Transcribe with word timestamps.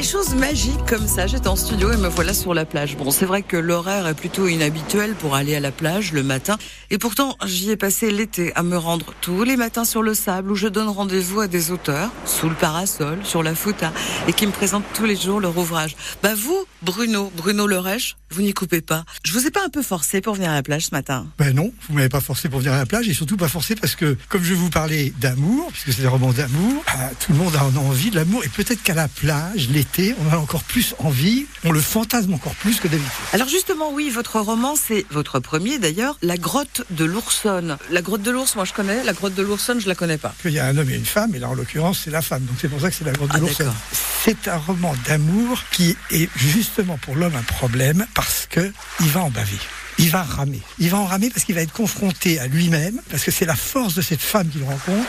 des 0.00 0.06
choses 0.06 0.34
magiques 0.34 0.86
comme 0.88 1.06
ça. 1.06 1.26
J'étais 1.26 1.48
en 1.48 1.56
studio 1.56 1.92
et 1.92 1.96
me 1.98 2.08
voilà 2.08 2.32
sur 2.32 2.54
la 2.54 2.64
plage. 2.64 2.96
Bon, 2.96 3.10
c'est 3.10 3.26
vrai 3.26 3.42
que 3.42 3.58
l'horaire 3.58 4.06
est 4.06 4.14
plutôt 4.14 4.48
inhabituel 4.48 5.14
pour 5.14 5.34
aller 5.34 5.54
à 5.54 5.60
la 5.60 5.72
plage 5.72 6.12
le 6.12 6.22
matin. 6.22 6.56
Et 6.88 6.96
pourtant, 6.96 7.36
j'y 7.44 7.70
ai 7.70 7.76
passé 7.76 8.10
l'été 8.10 8.50
à 8.54 8.62
me 8.62 8.78
rendre 8.78 9.12
tous 9.20 9.44
les 9.44 9.58
matins 9.58 9.84
sur 9.84 10.02
le 10.02 10.14
sable 10.14 10.52
où 10.52 10.54
je 10.54 10.68
donne 10.68 10.88
rendez-vous 10.88 11.40
à 11.40 11.48
des 11.48 11.70
auteurs, 11.70 12.10
sous 12.24 12.48
le 12.48 12.54
parasol, 12.54 13.18
sur 13.24 13.42
la 13.42 13.54
fouta, 13.54 13.92
et 14.26 14.32
qui 14.32 14.46
me 14.46 14.52
présentent 14.52 14.86
tous 14.94 15.04
les 15.04 15.16
jours 15.16 15.38
leur 15.38 15.58
ouvrage. 15.58 15.94
Bah 16.22 16.34
vous, 16.34 16.64
Bruno, 16.80 17.30
Bruno 17.36 17.66
Lerèche, 17.66 18.16
vous 18.30 18.40
n'y 18.40 18.54
coupez 18.54 18.80
pas. 18.80 19.04
Je 19.22 19.32
vous 19.32 19.46
ai 19.46 19.50
pas 19.50 19.64
un 19.66 19.68
peu 19.68 19.82
forcé 19.82 20.22
pour 20.22 20.34
venir 20.34 20.50
à 20.50 20.54
la 20.54 20.62
plage 20.62 20.86
ce 20.86 20.94
matin 20.94 21.26
Ben 21.36 21.54
non, 21.54 21.72
vous 21.88 21.94
m'avez 21.94 22.08
pas 22.08 22.20
forcé 22.20 22.48
pour 22.48 22.60
venir 22.60 22.72
à 22.72 22.78
la 22.78 22.86
plage 22.86 23.06
et 23.08 23.12
surtout 23.12 23.36
pas 23.36 23.48
forcé 23.48 23.74
parce 23.74 23.96
que, 23.96 24.16
comme 24.30 24.42
je 24.42 24.54
vous 24.54 24.70
parlais 24.70 25.12
d'amour, 25.20 25.70
puisque 25.72 25.92
c'est 25.92 26.02
des 26.02 26.08
romans 26.08 26.32
d'amour, 26.32 26.82
bah, 26.86 27.10
tout 27.20 27.32
le 27.32 27.38
monde 27.38 27.54
a 27.54 27.64
envie 27.80 28.10
de 28.10 28.16
l'amour 28.16 28.42
et 28.44 28.48
peut-être 28.48 28.82
qu'à 28.82 28.94
la 28.94 29.08
plage, 29.08 29.68
l'été, 29.68 29.89
on 29.98 30.32
a 30.32 30.36
encore 30.38 30.62
plus 30.62 30.94
envie, 30.98 31.46
on 31.64 31.72
le 31.72 31.80
fantasme 31.80 32.32
encore 32.34 32.54
plus 32.56 32.78
que 32.80 32.88
d'habitude. 32.88 33.10
Alors 33.32 33.48
justement, 33.48 33.90
oui, 33.92 34.10
votre 34.10 34.38
roman, 34.40 34.74
c'est 34.76 35.04
votre 35.10 35.40
premier 35.40 35.78
d'ailleurs, 35.78 36.16
La 36.22 36.36
grotte 36.36 36.82
de 36.90 37.04
l'Oursonne. 37.04 37.76
La 37.90 38.02
grotte 38.02 38.22
de 38.22 38.30
l'Ours, 38.30 38.54
moi 38.56 38.64
je 38.64 38.72
connais, 38.72 39.02
la 39.04 39.12
grotte 39.12 39.34
de 39.34 39.42
l'Oursonne, 39.42 39.80
je 39.80 39.88
la 39.88 39.94
connais 39.94 40.18
pas. 40.18 40.34
Il 40.44 40.52
y 40.52 40.58
a 40.58 40.66
un 40.66 40.76
homme 40.76 40.90
et 40.90 40.94
une 40.96 41.04
femme, 41.04 41.34
et 41.34 41.38
là 41.38 41.48
en 41.48 41.54
l'occurrence 41.54 42.00
c'est 42.04 42.10
la 42.10 42.22
femme, 42.22 42.42
donc 42.44 42.56
c'est 42.60 42.68
pour 42.68 42.80
ça 42.80 42.90
que 42.90 42.96
c'est 42.96 43.04
la 43.04 43.12
grotte 43.12 43.30
Ah, 43.32 43.36
de 43.36 43.40
l'Oursonne. 43.42 43.66
d'accord. 43.66 43.80
C'est 44.24 44.48
un 44.48 44.56
roman 44.58 44.94
d'amour 45.06 45.62
qui 45.70 45.96
est 46.10 46.28
justement 46.36 46.98
pour 46.98 47.16
l'homme 47.16 47.34
un 47.36 47.42
problème 47.42 48.06
parce 48.14 48.46
que 48.48 48.72
il 49.00 49.08
va 49.08 49.20
en 49.22 49.30
baver. 49.30 49.56
Il 49.98 50.10
va 50.10 50.22
ramer. 50.22 50.62
Il 50.78 50.88
va 50.90 50.98
en 50.98 51.04
ramer 51.06 51.30
parce 51.30 51.44
qu'il 51.44 51.54
va 51.54 51.60
être 51.62 51.72
confronté 51.72 52.38
à 52.38 52.46
lui-même, 52.46 53.00
parce 53.10 53.22
que 53.24 53.30
c'est 53.30 53.44
la 53.44 53.56
force 53.56 53.94
de 53.94 54.02
cette 54.02 54.20
femme 54.22 54.48
qu'il 54.48 54.62
rencontre 54.62 55.08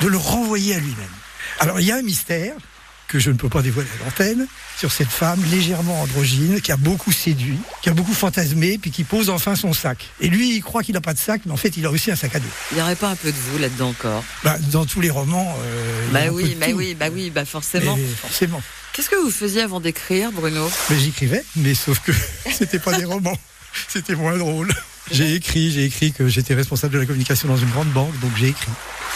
de 0.00 0.08
le 0.08 0.16
renvoyer 0.16 0.74
à 0.74 0.78
lui-même. 0.78 0.96
Alors 1.60 1.78
il 1.80 1.86
y 1.86 1.92
a 1.92 1.96
un 1.96 2.02
mystère 2.02 2.54
que 3.12 3.18
je 3.18 3.30
ne 3.30 3.36
peux 3.36 3.50
pas 3.50 3.60
dévoiler 3.60 3.90
à 4.00 4.04
l'antenne 4.04 4.46
sur 4.78 4.90
cette 4.90 5.10
femme 5.10 5.38
légèrement 5.50 6.00
androgyne 6.00 6.62
qui 6.62 6.72
a 6.72 6.78
beaucoup 6.78 7.12
séduit, 7.12 7.58
qui 7.82 7.90
a 7.90 7.92
beaucoup 7.92 8.14
fantasmé, 8.14 8.78
puis 8.78 8.90
qui 8.90 9.04
pose 9.04 9.28
enfin 9.28 9.54
son 9.54 9.74
sac. 9.74 10.08
Et 10.20 10.28
lui, 10.28 10.56
il 10.56 10.62
croit 10.62 10.82
qu'il 10.82 10.94
n'a 10.94 11.02
pas 11.02 11.12
de 11.12 11.18
sac, 11.18 11.42
mais 11.44 11.52
en 11.52 11.58
fait, 11.58 11.76
il 11.76 11.84
a 11.84 11.90
aussi 11.90 12.10
un 12.10 12.16
sac 12.16 12.34
à 12.34 12.40
dos. 12.40 12.48
Il 12.70 12.76
n'y 12.76 12.82
aurait 12.82 12.96
pas 12.96 13.10
un 13.10 13.16
peu 13.16 13.30
de 13.30 13.36
vous 13.36 13.58
là-dedans 13.58 13.90
encore? 13.90 14.24
Bah, 14.44 14.56
dans 14.70 14.86
tous 14.86 15.02
les 15.02 15.10
romans, 15.10 15.54
euh, 15.62 16.08
Bah 16.10 16.32
oui, 16.32 16.56
bah 16.58 16.68
oui, 16.74 16.96
bah 16.98 17.08
oui, 17.12 17.28
bah 17.28 17.44
forcément. 17.44 17.98
Forcément. 18.22 18.62
Qu'est-ce 18.94 19.10
que 19.10 19.16
vous 19.16 19.30
faisiez 19.30 19.60
avant 19.60 19.80
d'écrire, 19.80 20.32
Bruno? 20.32 20.70
Mais 20.88 20.98
j'écrivais, 20.98 21.44
mais 21.56 21.74
sauf 21.74 21.98
que 21.98 22.12
c'était 22.50 22.78
pas 22.78 22.96
des 22.96 23.04
romans. 23.04 23.36
C'était 23.88 24.14
moins 24.14 24.38
drôle. 24.38 24.72
J'ai 25.10 25.34
écrit, 25.34 25.70
j'ai 25.70 25.84
écrit 25.84 26.12
que 26.12 26.28
j'étais 26.28 26.54
responsable 26.54 26.94
de 26.94 26.98
la 27.00 27.04
communication 27.04 27.48
dans 27.48 27.56
une 27.58 27.70
grande 27.70 27.92
banque, 27.92 28.18
donc 28.20 28.30
j'ai 28.38 28.48
écrit. 28.48 28.70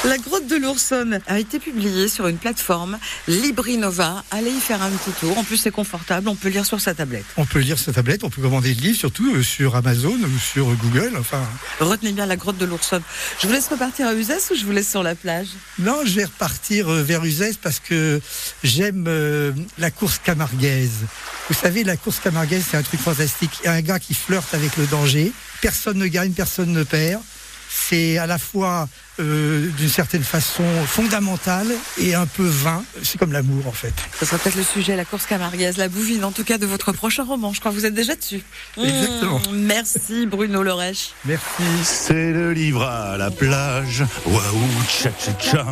La 0.05 0.19
grotte 0.19 0.47
de 0.47 0.56
l'Oursonne 0.56 1.20
a 1.27 1.39
été 1.41 1.58
publiée 1.58 2.08
sur 2.08 2.28
une 2.28 2.36
plateforme 2.36 2.98
Librinova. 3.27 4.22
Allez 4.30 4.50
y 4.50 4.61
faire 4.61 4.83
un 4.83 4.91
petit 4.91 5.11
tour. 5.19 5.36
En 5.36 5.42
plus, 5.42 5.56
c'est 5.56 5.70
confortable. 5.70 6.28
On 6.28 6.36
peut 6.36 6.48
lire 6.48 6.64
sur 6.64 6.80
sa 6.80 6.94
tablette. 6.94 7.25
On 7.36 7.44
peut 7.44 7.58
lire 7.58 7.78
sa 7.78 7.92
tablette, 7.92 8.22
on 8.22 8.30
peut 8.30 8.42
commander 8.42 8.74
le 8.74 8.80
livre, 8.80 8.97
surtout 8.97 9.34
euh, 9.34 9.42
sur 9.42 9.74
Amazon 9.74 10.12
ou 10.14 10.39
sur 10.39 10.67
Google. 10.77 11.12
Enfin, 11.19 11.42
Retenez 11.80 12.12
bien 12.12 12.27
la 12.27 12.36
grotte 12.36 12.58
de 12.58 12.67
l'Oursonne. 12.67 13.02
Je 13.41 13.48
vous 13.48 13.52
laisse 13.52 13.69
repartir 13.69 14.06
à 14.06 14.14
Uzès 14.14 14.52
ou 14.52 14.55
je 14.55 14.64
vous 14.64 14.72
laisse 14.72 14.89
sur 14.89 15.02
la 15.02 15.14
plage? 15.14 15.48
Non, 15.78 16.02
je 16.05 16.12
vais 16.14 16.24
repartir 16.24 16.89
euh, 16.89 17.02
vers 17.02 17.24
Uzès 17.24 17.55
parce 17.61 17.80
que 17.80 18.20
j'aime 18.62 19.06
euh, 19.08 19.52
la 19.78 19.91
course 19.91 20.19
camarguaise. 20.19 21.06
Vous 21.48 21.55
savez, 21.55 21.83
la 21.83 21.97
course 21.97 22.20
camarguaise, 22.20 22.64
c'est 22.70 22.77
un 22.77 22.83
truc 22.83 23.00
fantastique. 23.00 23.50
Il 23.62 23.67
y 23.67 23.69
a 23.69 23.72
un 23.72 23.83
gars 23.83 23.98
qui 23.98 24.14
flirte 24.14 24.55
avec 24.55 24.77
le 24.77 24.86
danger. 24.86 25.33
Personne 25.62 25.98
ne 25.98 26.06
gagne, 26.06 26.33
personne 26.33 26.72
ne 26.72 26.84
perd. 26.84 27.22
C'est 27.69 28.19
à 28.19 28.27
la 28.27 28.39
fois 28.39 28.89
euh, 29.19 29.69
d'une 29.78 29.89
certaine 29.89 30.22
façon 30.22 30.64
fondamental 30.86 31.67
et 31.98 32.14
un 32.14 32.27
peu 32.27 32.47
vain. 32.47 32.84
C'est 33.03 33.19
comme 33.19 33.33
l'amour 33.33 33.67
en 33.67 33.73
fait. 33.73 33.95
Ce 34.19 34.25
sera 34.27 34.39
peut-être 34.39 34.56
le 34.56 34.62
sujet, 34.64 34.97
la 34.97 35.05
course 35.05 35.27
camarguaise, 35.27 35.77
la 35.77 35.89
bouvine, 35.89 36.25
en 36.25 36.33
tout 36.33 36.45
cas, 36.45 36.58
de 36.58 36.67
votre 36.67 36.92
prochain 36.92 37.25
roman. 37.25 37.53
Je 37.53 37.61
crois 37.61 37.70
que 37.73 37.77
vous 37.77 37.86
êtes 37.86 37.95
déjà 37.95 38.14
dessus. 38.14 38.42
Exactement. 38.77 39.39
Mmh, 39.39 39.57
merci, 39.57 40.27
Bruno 40.27 40.63
Lorèche. 40.63 41.11
Merci. 41.24 41.63
C'est 41.83 42.33
le 42.33 42.52
livre 42.52 42.83
à 42.83 43.17
la 43.17 43.30
plage. 43.30 44.05
Waouh, 44.27 44.41
tcha 44.89 45.11
tcha 45.11 45.33
tcha. 45.35 45.64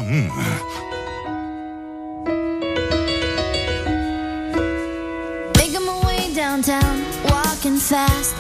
Making 5.57 5.85
my 5.85 6.07
way 6.07 6.35
downtown, 6.35 7.03
walking 7.25 7.79
fast, 7.79 8.35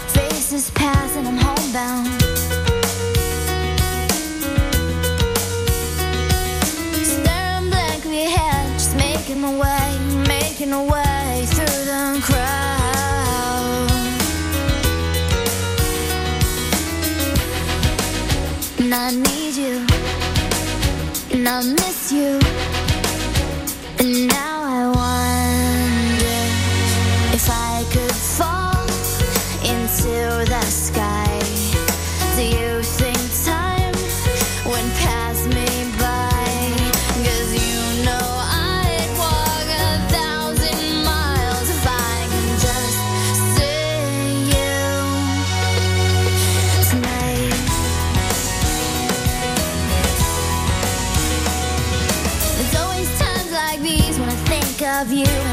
and 21.46 21.48
I 21.48 21.72
miss 21.72 22.12
you. 22.12 22.38
And 23.98 24.28
now 24.28 24.62
I 24.62 24.82
wonder 25.02 26.40
if 27.36 27.46
I 27.50 27.84
could 27.92 28.16
fall 28.38 28.84
into 29.62 30.50
the 30.50 30.62
sky. 30.62 31.38
Do 32.36 32.44
you 32.44 32.82
think 32.82 33.18
time 33.44 33.94
me 35.48 36.03
love 55.04 55.12
you. 55.12 55.43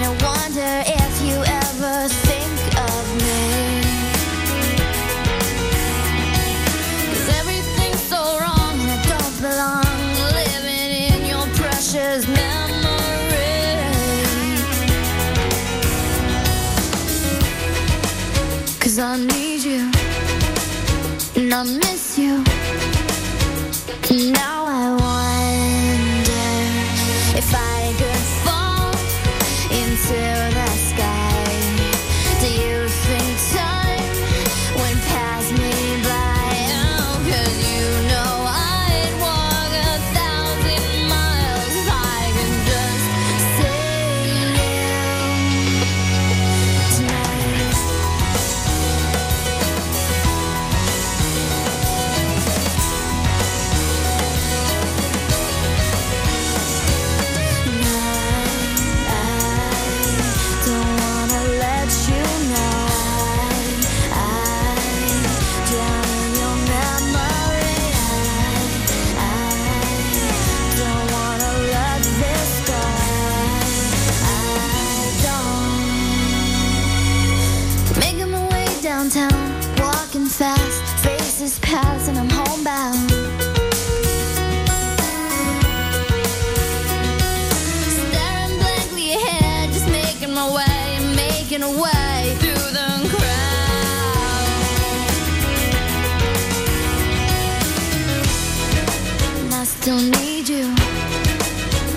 Still 99.81 99.97
need 100.21 100.47
you, 100.47 100.73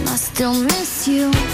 I 0.07 0.17
still 0.17 0.55
miss 0.55 1.07
you. 1.07 1.54